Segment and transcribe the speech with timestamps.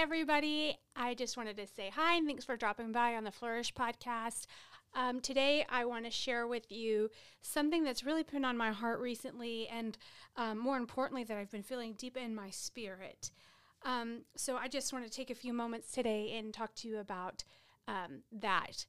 [0.00, 0.78] Everybody.
[0.96, 4.46] I just wanted to say hi and thanks for dropping by on the Flourish podcast.
[4.94, 7.10] Um, today, I want to share with you
[7.42, 9.98] something that's really been on my heart recently, and
[10.38, 13.30] um, more importantly, that I've been feeling deep in my spirit.
[13.84, 16.96] Um, so, I just want to take a few moments today and talk to you
[16.98, 17.44] about
[17.86, 18.86] um, that.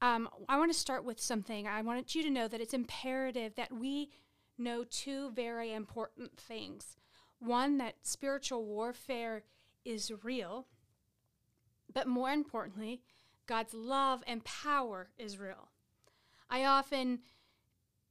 [0.00, 1.66] Um, I want to start with something.
[1.66, 4.10] I want you to know that it's imperative that we
[4.56, 6.96] know two very important things.
[7.40, 9.42] One, that spiritual warfare
[9.84, 10.66] is real,
[11.92, 13.02] but more importantly,
[13.46, 15.68] God's love and power is real.
[16.48, 17.20] I often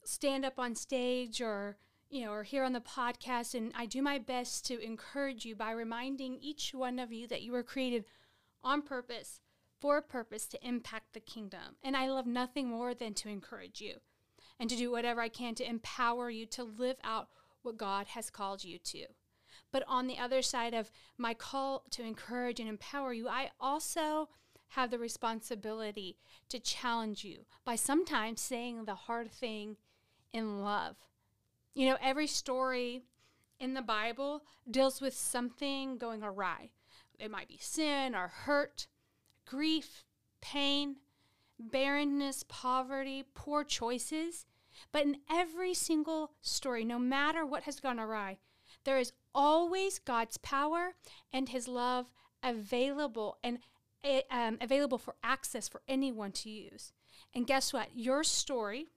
[0.03, 1.77] stand up on stage or
[2.13, 5.55] you know, or here on the podcast, and I do my best to encourage you
[5.55, 8.05] by reminding each one of you that you were created
[8.63, 9.39] on purpose,
[9.79, 11.75] for a purpose to impact the kingdom.
[11.83, 13.95] And I love nothing more than to encourage you
[14.59, 17.29] and to do whatever I can to empower you to live out
[17.63, 19.07] what God has called you to.
[19.73, 24.29] But on the other side of my call to encourage and empower you, I also
[24.69, 26.15] have the responsibility
[26.49, 29.77] to challenge you by sometimes saying the hard thing
[30.31, 30.95] in love.
[31.73, 33.01] You know, every story
[33.59, 36.69] in the Bible deals with something going awry.
[37.19, 38.85] It might be sin or hurt,
[39.47, 40.03] grief,
[40.39, 40.97] pain,
[41.59, 44.45] barrenness, poverty, poor choices.
[44.91, 48.37] But in every single story, no matter what has gone awry,
[48.83, 50.93] there is always God's power
[51.31, 52.07] and His love
[52.41, 53.59] available and
[54.03, 56.91] eh, um, available for access for anyone to use.
[57.33, 57.89] And guess what?
[57.95, 58.87] Your story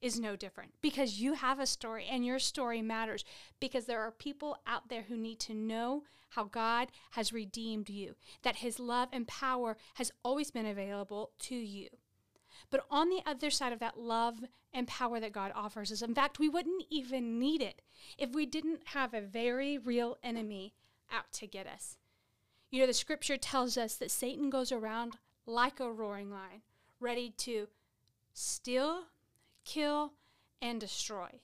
[0.00, 3.24] is no different because you have a story and your story matters
[3.60, 8.14] because there are people out there who need to know how God has redeemed you,
[8.42, 11.88] that His love and power has always been available to you.
[12.70, 14.40] But on the other side of that love
[14.72, 17.82] and power that God offers us, in fact, we wouldn't even need it
[18.16, 20.74] if we didn't have a very real enemy
[21.12, 21.96] out to get us.
[22.70, 25.16] You know, the scripture tells us that Satan goes around
[25.46, 26.62] like a roaring lion,
[27.00, 27.68] ready to
[28.34, 29.04] steal,
[29.64, 30.12] kill,
[30.60, 31.40] and destroy.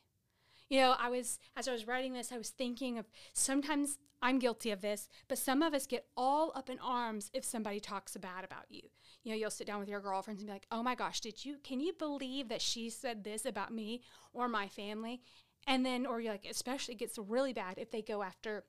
[0.68, 4.38] You know, I was, as I was writing this, I was thinking of sometimes I'm
[4.38, 8.16] guilty of this, but some of us get all up in arms if somebody talks
[8.16, 8.82] bad about you
[9.24, 11.44] you know, you'll sit down with your girlfriends and be like, oh my gosh, did
[11.44, 14.02] you, can you believe that she said this about me
[14.32, 15.22] or my family?
[15.66, 18.64] And then, or you're like, especially it gets really bad if they go after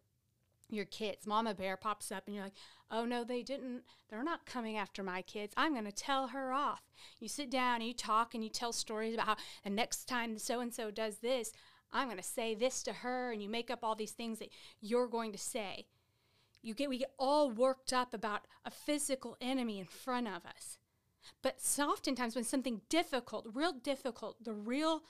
[0.70, 1.28] your kids.
[1.28, 2.56] Mama bear pops up and you're like,
[2.90, 3.84] oh no, they didn't.
[4.10, 5.54] They're not coming after my kids.
[5.58, 6.84] I'm going to tell her off.
[7.20, 10.38] You sit down and you talk and you tell stories about how the next time
[10.38, 11.52] so and so does this,
[11.92, 13.32] I'm going to say this to her.
[13.32, 14.50] And you make up all these things that
[14.80, 15.86] you're going to say
[16.66, 20.78] you get we get all worked up about a physical enemy in front of us.
[21.42, 25.04] But oftentimes when something difficult, real difficult, the real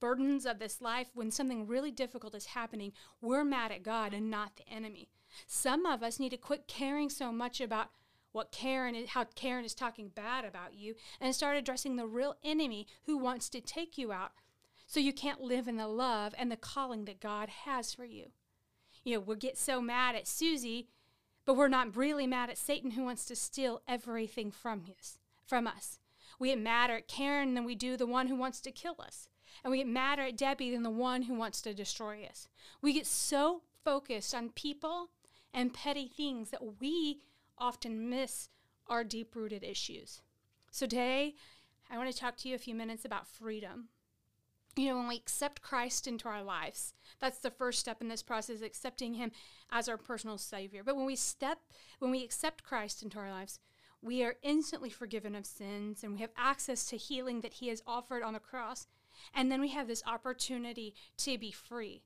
[0.00, 4.30] burdens of this life, when something really difficult is happening, we're mad at God and
[4.30, 5.08] not the enemy.
[5.46, 7.88] Some of us need to quit caring so much about
[8.32, 12.36] what Karen is, how Karen is talking bad about you and start addressing the real
[12.44, 14.32] enemy who wants to take you out
[14.86, 18.32] so you can't live in the love and the calling that God has for you
[19.10, 20.86] you know, we get so mad at Susie,
[21.44, 25.18] but we're not really mad at Satan who wants to steal everything from us.
[25.44, 25.98] From us.
[26.38, 29.28] We get madder at Karen than we do the one who wants to kill us.
[29.64, 32.46] And we get madder at Debbie than the one who wants to destroy us.
[32.80, 35.08] We get so focused on people
[35.52, 37.18] and petty things that we
[37.58, 38.48] often miss
[38.86, 40.22] our deep rooted issues.
[40.70, 41.34] So today,
[41.90, 43.88] I want to talk to you a few minutes about freedom
[44.76, 48.22] you know, when we accept Christ into our lives, that's the first step in this
[48.22, 49.32] process, accepting Him
[49.70, 50.82] as our personal Savior.
[50.84, 51.58] But when we step,
[51.98, 53.58] when we accept Christ into our lives,
[54.02, 57.82] we are instantly forgiven of sins and we have access to healing that He has
[57.86, 58.86] offered on the cross.
[59.34, 62.02] And then we have this opportunity to be free.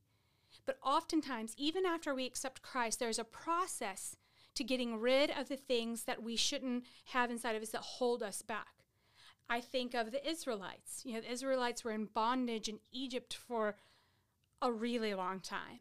[0.66, 4.16] But oftentimes, even after we accept Christ, there's a process
[4.54, 8.22] to getting rid of the things that we shouldn't have inside of us that hold
[8.22, 8.83] us back.
[9.48, 11.02] I think of the Israelites.
[11.04, 13.76] You know, the Israelites were in bondage in Egypt for
[14.62, 15.80] a really long time.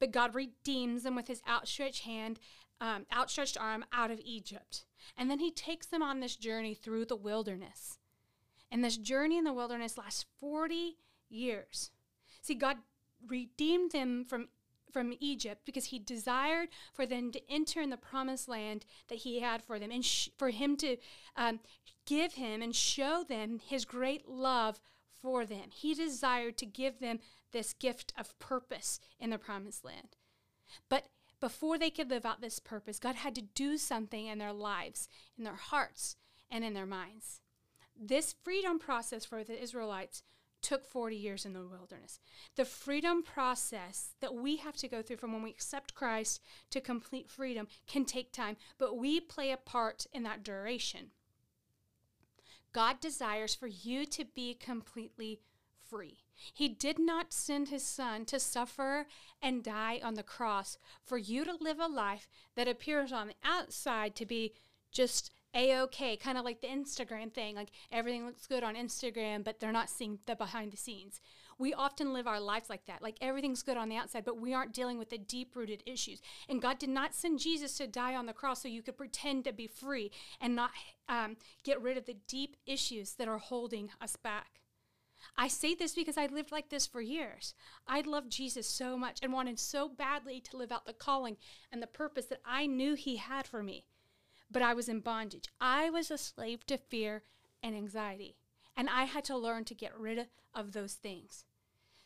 [0.00, 2.40] But God redeems them with his outstretched hand,
[2.80, 4.84] um, outstretched arm out of Egypt.
[5.16, 7.98] And then he takes them on this journey through the wilderness.
[8.70, 10.96] And this journey in the wilderness lasts 40
[11.28, 11.90] years.
[12.42, 12.78] See, God
[13.26, 14.48] redeemed them from
[14.94, 19.40] from Egypt because he desired for them to enter in the promised land that he
[19.40, 20.96] had for them and sh- for him to
[21.36, 21.58] um,
[22.06, 24.78] give him and show them his great love
[25.20, 25.70] for them.
[25.70, 27.18] He desired to give them
[27.50, 30.16] this gift of purpose in the promised land.
[30.88, 31.06] But
[31.40, 35.08] before they could live out this purpose, God had to do something in their lives,
[35.36, 36.16] in their hearts,
[36.50, 37.40] and in their minds.
[38.00, 40.22] This freedom process for the Israelites
[40.64, 42.18] took 40 years in the wilderness.
[42.56, 46.40] The freedom process that we have to go through from when we accept Christ
[46.70, 51.10] to complete freedom can take time, but we play a part in that duration.
[52.72, 55.38] God desires for you to be completely
[55.88, 56.24] free.
[56.52, 59.06] He did not send his son to suffer
[59.40, 62.26] and die on the cross for you to live a life
[62.56, 64.54] that appears on the outside to be
[64.90, 67.54] just a okay, kind of like the Instagram thing.
[67.54, 71.20] Like everything looks good on Instagram, but they're not seeing the behind the scenes.
[71.58, 73.02] We often live our lives like that.
[73.02, 76.20] Like everything's good on the outside, but we aren't dealing with the deep rooted issues.
[76.48, 79.44] And God did not send Jesus to die on the cross so you could pretend
[79.44, 80.10] to be free
[80.40, 80.70] and not
[81.08, 84.60] um, get rid of the deep issues that are holding us back.
[85.36, 87.54] I say this because I lived like this for years.
[87.86, 91.36] I loved Jesus so much and wanted so badly to live out the calling
[91.72, 93.86] and the purpose that I knew He had for me.
[94.54, 95.48] But I was in bondage.
[95.60, 97.22] I was a slave to fear
[97.62, 98.36] and anxiety.
[98.74, 101.44] And I had to learn to get rid of those things.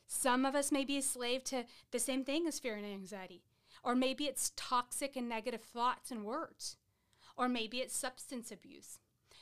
[0.09, 3.45] Some of us may be a slave to the same thing as fear and anxiety.
[3.85, 6.77] Or maybe it's toxic and negative thoughts and words.
[7.37, 8.99] Or maybe it's substance abuse.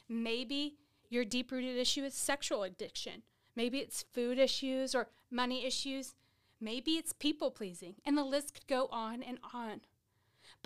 [0.06, 0.76] Maybe
[1.08, 3.22] your deep rooted issue is sexual addiction
[3.56, 6.14] Maybe it's food issues or money issues.
[6.60, 7.94] Maybe it's people pleasing.
[8.04, 9.80] And the list could go on and on.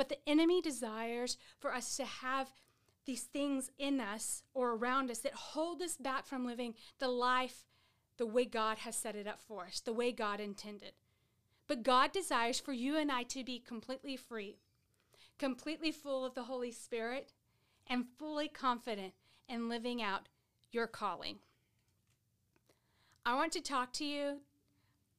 [0.00, 2.54] But the enemy desires for us to have
[3.04, 7.66] these things in us or around us that hold us back from living the life
[8.16, 10.92] the way God has set it up for us, the way God intended.
[11.66, 14.56] But God desires for you and I to be completely free,
[15.38, 17.34] completely full of the Holy Spirit,
[17.86, 19.12] and fully confident
[19.50, 20.30] in living out
[20.72, 21.40] your calling.
[23.26, 24.38] I want to talk to you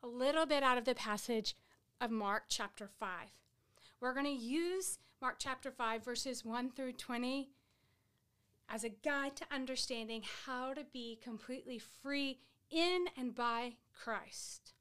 [0.01, 1.56] a little bit out of the passage
[2.01, 3.10] of Mark chapter 5.
[4.01, 7.51] We're going to use Mark chapter 5, verses 1 through 20,
[8.68, 12.39] as a guide to understanding how to be completely free
[12.71, 14.74] in and by Christ.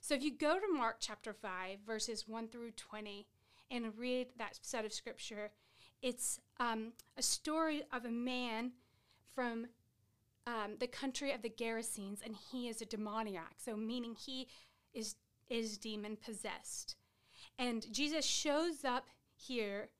[0.00, 3.26] So if you go to Mark chapter 5, verses 1 through 20,
[3.70, 5.50] and read that set of scripture,
[6.00, 8.72] it's um, a story of a man
[9.34, 9.66] from
[10.46, 13.56] um, the country of the Gerasenes, and he is a demoniac.
[13.58, 14.48] So, meaning he
[14.94, 15.16] is
[15.50, 16.96] is demon possessed.
[17.58, 19.06] And Jesus shows up
[19.36, 19.90] here,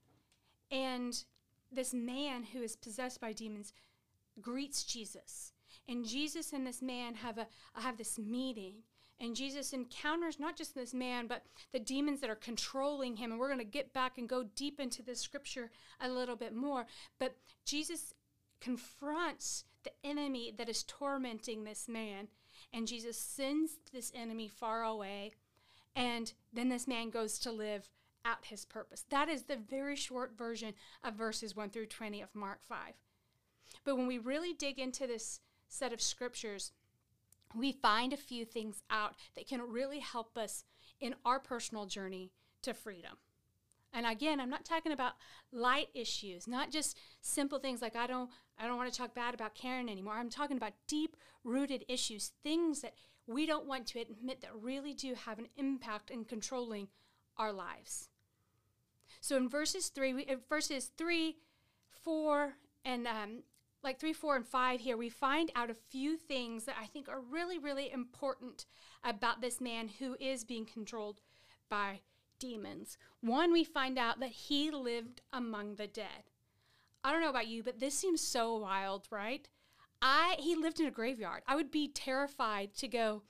[0.70, 1.24] and
[1.70, 3.72] this man who is possessed by demons
[4.40, 5.52] greets Jesus.
[5.88, 8.82] And Jesus and this man have a have this meeting.
[9.20, 13.30] And Jesus encounters not just this man, but the demons that are controlling him.
[13.30, 16.54] And we're going to get back and go deep into this scripture a little bit
[16.54, 16.86] more.
[17.20, 18.12] But Jesus
[18.60, 22.28] confronts the enemy that is tormenting this man.
[22.72, 25.32] And Jesus sends this enemy far away.
[25.96, 27.88] And then this man goes to live
[28.24, 29.04] out his purpose.
[29.10, 32.94] That is the very short version of verses 1 through 20 of Mark 5.
[33.84, 36.72] But when we really dig into this set of scriptures,
[37.54, 40.64] we find a few things out that can really help us
[41.00, 42.32] in our personal journey
[42.62, 43.16] to freedom.
[43.92, 45.12] And again, I'm not talking about
[45.52, 49.34] light issues, not just simple things like I don't I don't want to talk bad
[49.34, 50.14] about Karen anymore.
[50.14, 52.94] I'm talking about deep rooted issues, things that
[53.26, 56.88] we don't want to admit that really do have an impact in controlling
[57.36, 58.08] our lives.
[59.20, 61.36] So in verses 3, we, in verses 3,
[62.02, 62.52] 4
[62.84, 63.42] and um,
[63.82, 67.08] like 3, 4 and 5 here, we find out a few things that I think
[67.08, 68.66] are really really important
[69.02, 71.20] about this man who is being controlled
[71.70, 72.00] by
[72.38, 72.98] demons.
[73.20, 76.30] One, we find out that he lived among the dead.
[77.02, 79.46] I don't know about you, but this seems so wild, right?
[80.04, 81.42] I he lived in a graveyard.
[81.48, 83.22] I would be terrified to go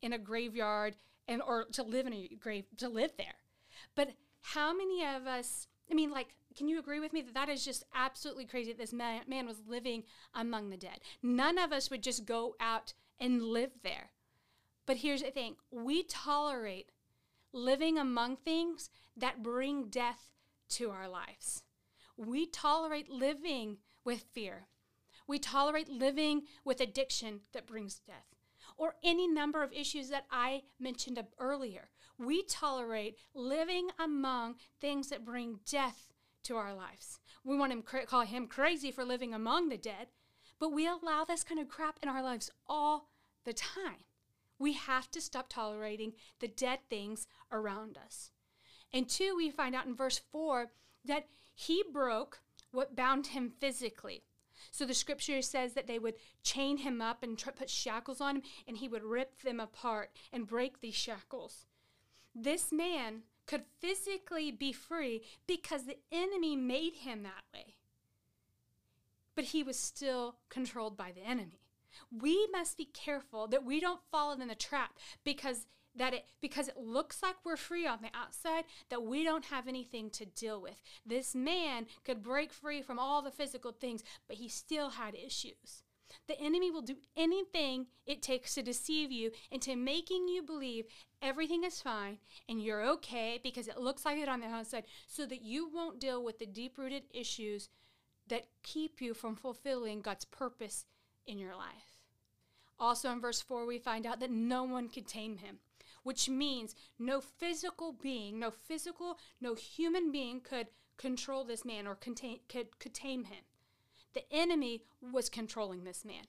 [0.00, 0.96] in a graveyard
[1.26, 3.34] and or to live in a grave to live there.
[3.96, 7.48] But how many of us, I mean like can you agree with me that that
[7.48, 11.00] is just absolutely crazy that this man, man was living among the dead?
[11.22, 14.10] None of us would just go out and live there.
[14.86, 16.90] But here's the thing we tolerate
[17.52, 20.30] living among things that bring death
[20.70, 21.64] to our lives.
[22.16, 24.68] We tolerate living with fear.
[25.30, 28.34] We tolerate living with addiction that brings death,
[28.76, 31.90] or any number of issues that I mentioned earlier.
[32.18, 36.08] We tolerate living among things that bring death
[36.42, 37.20] to our lives.
[37.44, 40.08] We want to call him crazy for living among the dead,
[40.58, 43.06] but we allow this kind of crap in our lives all
[43.44, 44.02] the time.
[44.58, 48.32] We have to stop tolerating the dead things around us.
[48.92, 50.72] And two, we find out in verse 4
[51.04, 52.40] that he broke
[52.72, 54.24] what bound him physically.
[54.70, 58.36] So the scripture says that they would chain him up and tr- put shackles on
[58.36, 61.66] him, and he would rip them apart and break these shackles.
[62.34, 67.74] This man could physically be free because the enemy made him that way.
[69.34, 71.60] But he was still controlled by the enemy.
[72.16, 76.68] We must be careful that we don't fall in the trap because that it because
[76.68, 80.60] it looks like we're free on the outside that we don't have anything to deal
[80.60, 80.80] with.
[81.04, 85.82] This man could break free from all the physical things, but he still had issues.
[86.26, 90.86] The enemy will do anything it takes to deceive you into making you believe
[91.22, 92.18] everything is fine
[92.48, 96.00] and you're okay because it looks like it on the outside, so that you won't
[96.00, 97.68] deal with the deep rooted issues
[98.28, 100.84] that keep you from fulfilling God's purpose
[101.26, 102.00] in your life.
[102.78, 105.58] Also, in verse 4, we find out that no one could tame him,
[106.02, 111.94] which means no physical being, no physical, no human being could control this man or
[111.94, 113.44] contain, could, could tame him.
[114.14, 116.24] The enemy was controlling this man.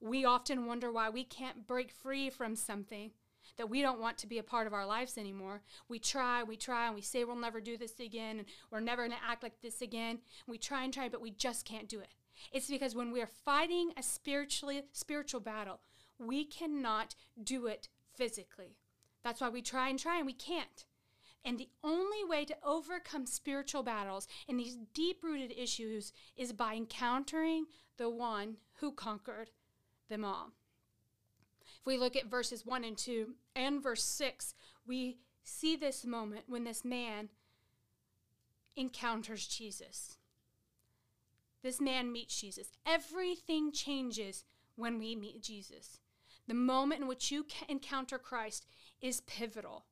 [0.00, 3.12] We often wonder why we can't break free from something
[3.56, 5.62] that we don't want to be a part of our lives anymore.
[5.88, 9.06] We try, we try, and we say we'll never do this again, and we're never
[9.06, 10.20] going to act like this again.
[10.46, 12.14] We try and try, but we just can't do it.
[12.52, 15.80] It's because when we are fighting a spiritually spiritual battle,
[16.18, 18.76] we cannot do it physically.
[19.22, 20.84] That's why we try and try and we can't.
[21.44, 26.74] And the only way to overcome spiritual battles and these deep rooted issues is by
[26.74, 29.50] encountering the one who conquered
[30.08, 30.52] them all.
[31.80, 34.54] If we look at verses 1 and 2 and verse 6,
[34.86, 37.28] we see this moment when this man
[38.76, 40.18] encounters Jesus.
[41.62, 42.68] This man meets Jesus.
[42.86, 44.44] Everything changes
[44.76, 45.98] when we meet Jesus.
[46.48, 48.66] The moment in which you encounter Christ
[49.00, 49.84] is pivotal.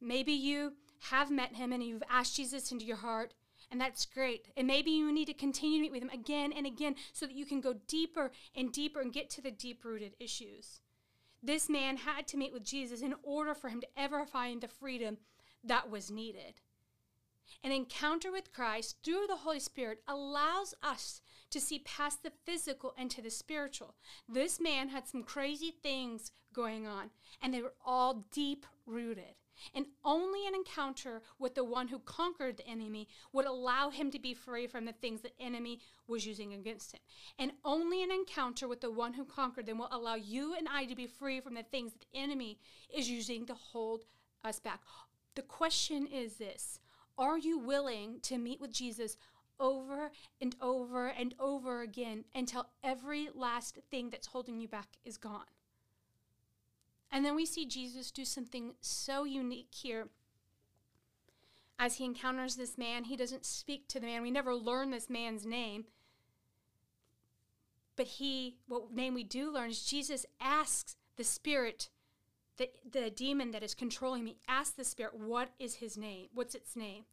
[0.00, 0.74] Maybe you
[1.10, 3.34] have met him and you've asked Jesus into your heart,
[3.70, 4.46] and that's great.
[4.56, 7.34] And maybe you need to continue to meet with him again and again so that
[7.34, 10.80] you can go deeper and deeper and get to the deep rooted issues.
[11.42, 14.68] This man had to meet with Jesus in order for him to ever find the
[14.68, 15.18] freedom
[15.62, 16.60] that was needed.
[17.62, 22.94] An encounter with Christ through the Holy Spirit allows us to see past the physical
[22.96, 23.94] and to the spiritual.
[24.28, 27.10] This man had some crazy things going on,
[27.42, 29.34] and they were all deep rooted.
[29.74, 34.18] And only an encounter with the one who conquered the enemy would allow him to
[34.18, 37.00] be free from the things the enemy was using against him.
[37.38, 40.84] And only an encounter with the one who conquered them will allow you and I
[40.84, 42.58] to be free from the things that the enemy
[42.94, 44.04] is using to hold
[44.44, 44.80] us back.
[45.34, 46.78] The question is this
[47.18, 49.16] Are you willing to meet with Jesus
[49.58, 55.16] over and over and over again until every last thing that's holding you back is
[55.16, 55.42] gone?
[57.10, 60.08] And then we see Jesus do something so unique here.
[61.78, 64.22] As he encounters this man, he doesn't speak to the man.
[64.22, 65.86] We never learn this man's name.
[67.96, 71.88] But he, what name we do learn is Jesus asks the spirit,
[72.58, 76.26] the, the demon that is controlling me, asks the spirit, what is his name?
[76.34, 77.04] What's its name?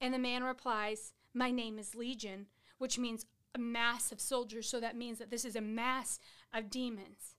[0.00, 2.46] And the man replies, My name is Legion,
[2.78, 4.68] which means a mass of soldiers.
[4.68, 6.18] So that means that this is a mass
[6.54, 7.34] of demons.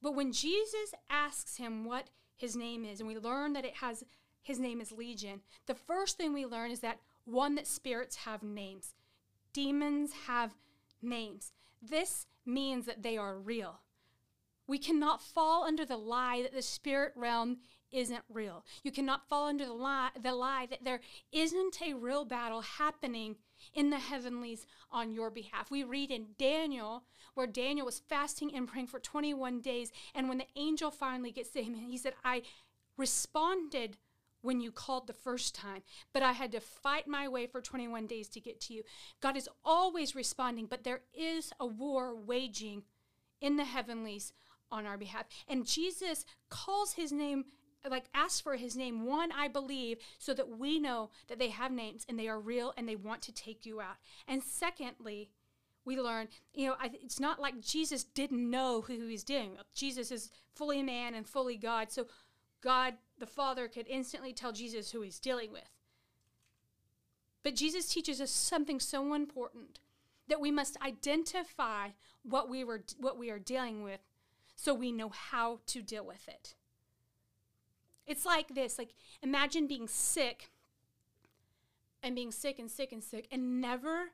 [0.00, 4.04] But when Jesus asks him what his name is, and we learn that it has
[4.42, 8.42] his name is Legion, the first thing we learn is that one, that spirits have
[8.42, 8.94] names,
[9.52, 10.54] demons have
[11.02, 11.52] names.
[11.82, 13.80] This means that they are real.
[14.68, 17.56] We cannot fall under the lie that the spirit realm
[17.90, 18.64] isn't real.
[18.82, 21.00] You cannot fall under the lie, the lie that there
[21.32, 23.36] isn't a real battle happening
[23.74, 25.70] in the heavenlies on your behalf.
[25.70, 29.90] We read in Daniel where Daniel was fasting and praying for 21 days.
[30.14, 32.42] And when the angel finally gets to him, he said, I
[32.96, 33.96] responded
[34.42, 35.82] when you called the first time,
[36.12, 38.82] but I had to fight my way for 21 days to get to you.
[39.20, 42.84] God is always responding, but there is a war waging
[43.40, 44.32] in the heavenlies
[44.70, 45.24] on our behalf.
[45.48, 47.44] And Jesus calls his name
[47.88, 51.70] like asks for his name one i believe so that we know that they have
[51.70, 53.94] names and they are real and they want to take you out
[54.26, 55.30] and secondly
[55.88, 59.56] we learn, you know, I, it's not like Jesus didn't know who he's dealing.
[59.74, 61.90] Jesus is fully man and fully God.
[61.90, 62.06] So
[62.62, 65.70] God, the Father, could instantly tell Jesus who he's dealing with.
[67.42, 69.78] But Jesus teaches us something so important
[70.28, 71.88] that we must identify
[72.22, 74.00] what we were what we are dealing with
[74.58, 76.56] so we know how to deal with it.
[78.08, 78.90] It's like this, like
[79.22, 80.50] imagine being sick
[82.02, 84.10] and being sick and sick and sick and never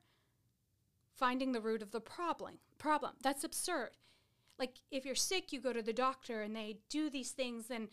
[1.14, 2.58] finding the root of the problem.
[2.76, 3.14] Problem.
[3.22, 3.92] That's absurd.
[4.58, 7.88] Like if you're sick, you go to the doctor and they do these things and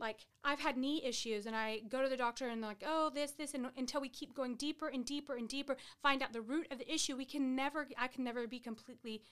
[0.00, 3.10] like I've had knee issues and I go to the doctor and they're like, "Oh,
[3.14, 6.40] this this and until we keep going deeper and deeper and deeper, find out the
[6.40, 9.22] root of the issue, we can never I can never be completely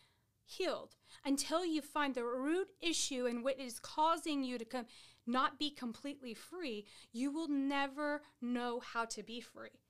[0.51, 4.87] healed until you find the root issue and what is causing you to come
[5.27, 9.81] not be completely free, you will never know how to be free.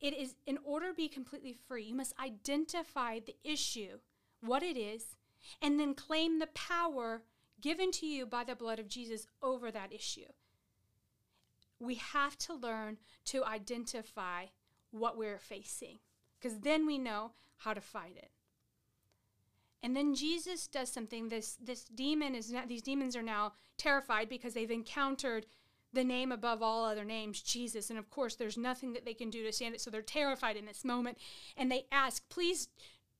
[0.00, 3.98] It is in order to be completely free, you must identify the issue
[4.40, 5.16] what it is,
[5.60, 7.22] and then claim the power
[7.60, 10.30] given to you by the blood of Jesus over that issue.
[11.78, 14.46] We have to learn to identify
[14.90, 15.98] what we're facing
[16.38, 18.30] because then we know how to fight it.
[19.82, 21.28] And then Jesus does something.
[21.28, 25.46] This this demon is now, these demons are now terrified because they've encountered
[25.92, 27.90] the name above all other names, Jesus.
[27.90, 29.80] And of course, there's nothing that they can do to stand it.
[29.80, 31.18] So they're terrified in this moment.
[31.56, 32.68] And they ask, please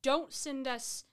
[0.02, 1.04] don't send us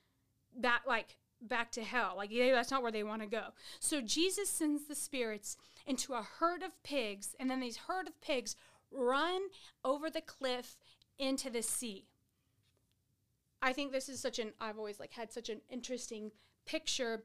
[0.56, 2.14] back like back to hell.
[2.18, 3.48] Like yeah, that's not where they want to go.
[3.80, 8.22] So Jesus sends the spirits into a herd of pigs, and then these herd of
[8.22, 8.56] pigs
[8.92, 9.42] run
[9.84, 10.78] over the cliff
[11.18, 12.06] into the sea.
[13.62, 16.32] I think this is such an I've always like had such an interesting
[16.66, 17.24] picture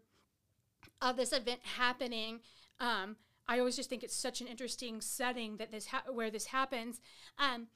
[1.00, 2.40] of this event happening.
[2.80, 6.46] Um, I always just think it's such an interesting setting that this ha- where this
[6.46, 7.00] happens.
[7.38, 7.68] Um,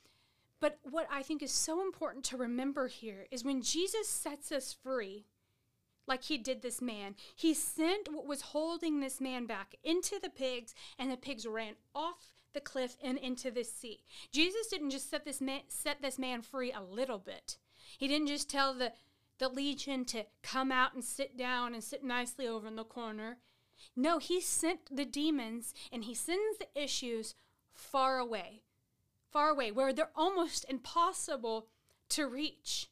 [0.61, 4.73] but what I think is so important to remember here is when Jesus sets us
[4.73, 5.27] free,
[6.07, 10.31] like he did this man, he sent what was holding this man back into the
[10.31, 14.01] pigs, and the pigs ran off the cliff and into the sea.
[14.33, 17.59] Jesus didn't just set this man set this man free a little bit.
[17.97, 18.93] He didn't just tell the
[19.39, 23.39] the legion to come out and sit down and sit nicely over in the corner.
[23.95, 27.35] No, he sent the demons and he sends the issues
[27.73, 28.63] far away,
[29.31, 31.69] far away, where they're almost impossible
[32.11, 32.91] to reach.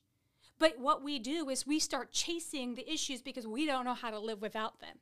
[0.59, 4.11] But what we do is we start chasing the issues because we don't know how
[4.11, 4.99] to live without them.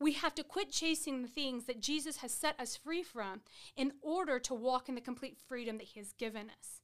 [0.00, 3.40] We have to quit chasing the things that Jesus has set us free from
[3.76, 6.82] in order to walk in the complete freedom that he has given us.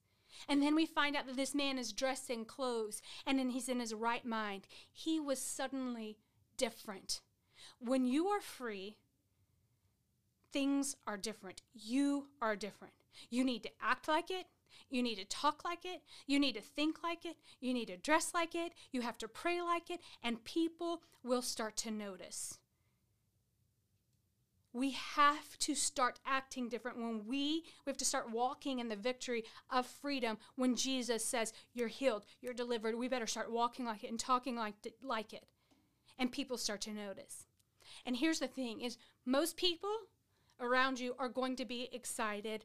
[0.48, 3.68] And then we find out that this man is dressed in clothes and then he's
[3.68, 4.66] in his right mind.
[4.92, 6.18] He was suddenly
[6.56, 7.20] different.
[7.78, 8.96] When you are free,
[10.52, 11.62] things are different.
[11.72, 12.94] You are different.
[13.30, 14.46] You need to act like it.
[14.90, 16.02] You need to talk like it.
[16.26, 17.37] You need to think like it.
[17.61, 18.72] You need to dress like it.
[18.92, 20.00] You have to pray like it.
[20.22, 22.59] And people will start to notice
[24.74, 26.98] we have to start acting different.
[26.98, 31.52] When we we have to start walking in the victory of freedom when jesus says
[31.72, 35.44] you're healed you're delivered we better start walking like it and talking like, like it.
[36.18, 37.46] And people start to notice.
[38.04, 39.94] And here's the thing is most people
[40.60, 42.64] around you are going to be excited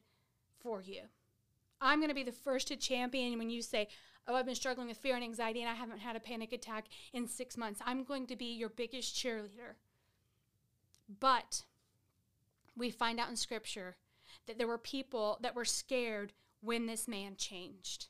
[0.62, 1.02] for you.
[1.80, 3.88] I'm going to be the first to champion when you say
[4.26, 6.86] oh i've been struggling with fear and anxiety and i haven't had a panic attack
[7.12, 7.80] in six months.
[7.86, 9.76] I'm going to be your biggest cheerleader.
[11.20, 11.64] But
[12.76, 13.96] we find out in scripture
[14.46, 18.08] that there were people that were scared when this man changed.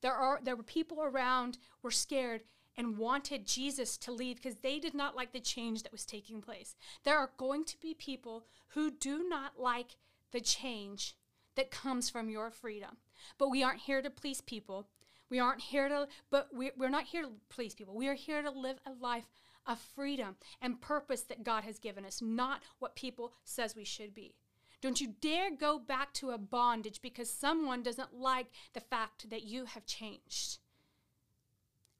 [0.00, 2.42] There are there were people around were scared
[2.76, 6.40] and wanted Jesus to leave because they did not like the change that was taking
[6.40, 6.74] place.
[7.04, 9.96] There are going to be people who do not like
[10.32, 11.16] the change
[11.56, 12.96] that comes from your freedom.
[13.38, 14.86] But we aren't here to please people.
[15.28, 17.94] We aren't here to, but we, we're not here to please people.
[17.94, 19.26] We are here to live a life
[19.66, 24.14] of freedom and purpose that God has given us, not what people says we should
[24.14, 24.34] be.
[24.80, 29.44] Don't you dare go back to a bondage because someone doesn't like the fact that
[29.44, 30.58] you have changed.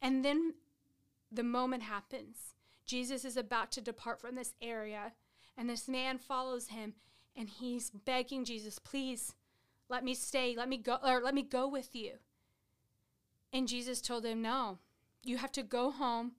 [0.01, 0.55] And then
[1.31, 2.55] the moment happens.
[2.85, 5.13] Jesus is about to depart from this area,
[5.57, 6.95] and this man follows him,
[7.37, 9.35] and he's begging Jesus, please
[9.89, 12.15] let me stay, let me go, or let me go with you.
[13.53, 14.79] And Jesus told him, No,
[15.23, 16.33] you have to go home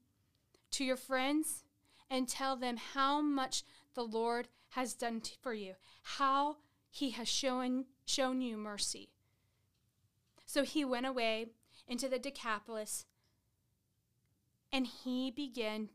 [0.73, 1.63] to your friends
[2.09, 3.63] and tell them how much
[3.95, 6.57] the Lord has done t- for you, how
[6.89, 9.09] he has shown, shown you mercy.
[10.45, 11.47] So he went away
[11.87, 13.05] into the Decapolis
[14.71, 15.89] and he began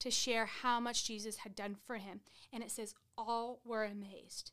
[0.00, 2.20] to share how much Jesus had done for him.
[2.52, 4.52] And it says, all were amazed.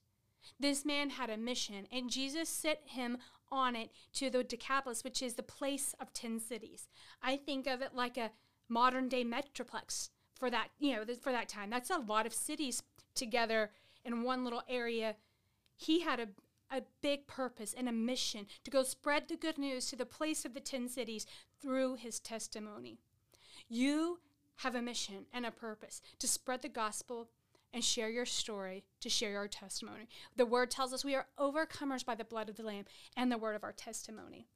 [0.59, 3.17] This man had a mission, and Jesus sent him
[3.51, 6.87] on it to the Decapolis, which is the place of 10 cities.
[7.21, 8.31] I think of it like a
[8.69, 12.81] modern day metroplex for that you know for that time that's a lot of cities
[13.13, 13.71] together
[14.03, 15.15] in one little area
[15.77, 16.27] he had a
[16.71, 20.45] a big purpose and a mission to go spread the good news to the place
[20.45, 21.25] of the 10 cities
[21.61, 22.97] through his testimony.
[23.69, 24.19] You
[24.57, 27.29] have a mission and a purpose to spread the gospel
[27.73, 30.07] and share your story, to share your testimony.
[30.35, 32.85] The word tells us we are overcomers by the blood of the Lamb
[33.17, 34.47] and the word of our testimony.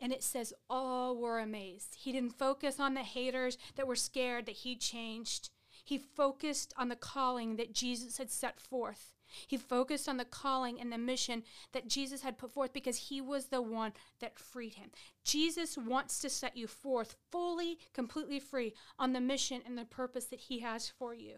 [0.00, 1.96] And it says all were amazed.
[1.96, 5.50] He didn't focus on the haters that were scared that he changed.
[5.84, 9.14] He focused on the calling that Jesus had set forth.
[9.46, 13.20] He focused on the calling and the mission that Jesus had put forth because he
[13.20, 14.90] was the one that freed him.
[15.24, 20.26] Jesus wants to set you forth fully, completely free on the mission and the purpose
[20.26, 21.36] that he has for you.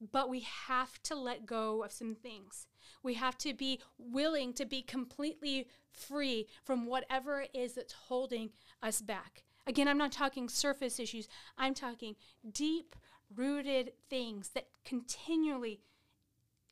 [0.00, 2.66] But we have to let go of some things.
[3.02, 8.50] We have to be willing to be completely free from whatever it is that's holding
[8.82, 9.44] us back.
[9.66, 11.28] Again, I'm not talking surface issues,
[11.58, 12.14] I'm talking
[12.52, 12.94] deep
[13.34, 15.80] rooted things that continually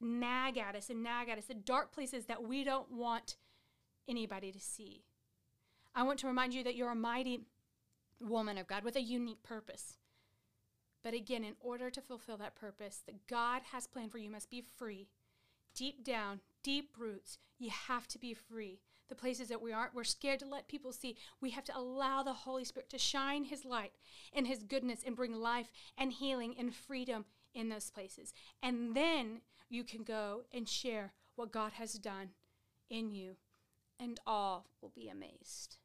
[0.01, 3.37] nag at us and nag at us, the dark places that we don't want
[4.09, 5.03] anybody to see.
[5.95, 7.41] I want to remind you that you're a mighty
[8.21, 9.97] woman of God with a unique purpose.
[11.05, 14.51] But again, in order to fulfill that purpose that God has planned for you, must
[14.51, 15.07] be free.
[15.77, 18.81] Deep down, deep roots, you have to be free.
[19.11, 21.17] The places that we aren't, we're scared to let people see.
[21.43, 23.93] We have to allow the Holy Spirit to shine His light
[24.33, 28.33] and His goodness and bring life and healing and freedom in those places.
[28.63, 32.31] And then you can go and share what God has done
[32.89, 33.37] in you,
[34.01, 35.77] and all will be amazed.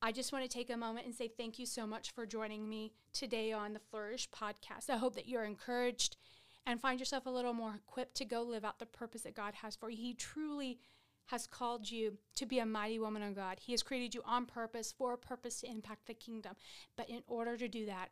[0.00, 2.68] I just want to take a moment and say thank you so much for joining
[2.68, 4.88] me today on the Flourish podcast.
[4.88, 6.16] I hope that you're encouraged
[6.64, 9.54] and find yourself a little more equipped to go live out the purpose that God
[9.54, 9.96] has for you.
[9.96, 10.78] He truly
[11.26, 13.58] has called you to be a mighty woman of God.
[13.60, 16.54] He has created you on purpose for a purpose to impact the kingdom.
[16.96, 18.10] But in order to do that,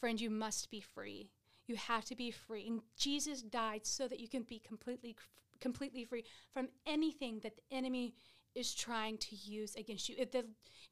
[0.00, 1.28] friend, you must be free.
[1.66, 2.66] You have to be free.
[2.66, 5.14] And Jesus died so that you can be completely
[5.60, 8.14] completely free from anything that the enemy
[8.54, 10.14] is trying to use against you.
[10.18, 10.44] If the,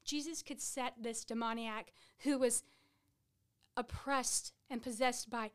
[0.05, 2.63] Jesus could set this demoniac who was
[3.77, 5.51] oppressed and possessed by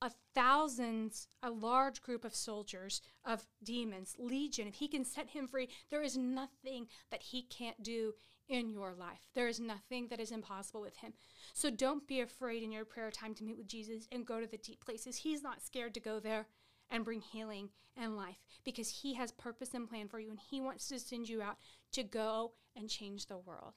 [0.00, 5.46] a thousands, a large group of soldiers of demons, legion, if he can set him
[5.46, 8.12] free, there is nothing that he can't do
[8.48, 9.28] in your life.
[9.34, 11.12] There is nothing that is impossible with him.
[11.54, 14.46] So don't be afraid in your prayer time to meet with Jesus and go to
[14.46, 15.18] the deep places.
[15.18, 16.48] He's not scared to go there
[16.92, 20.60] and bring healing and life because he has purpose and plan for you and he
[20.60, 21.56] wants to send you out
[21.90, 23.72] to go and change the world.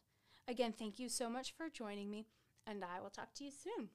[0.47, 2.27] Again, thank you so much for joining me
[2.67, 3.89] and I will talk to you soon.